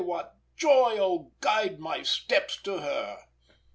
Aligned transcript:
What 0.03 0.33
joy! 0.57 0.97
Oh, 0.99 1.31
guide 1.41 1.77
my 1.79 2.01
steps 2.01 2.59
to 2.63 2.79
her!" 2.79 3.19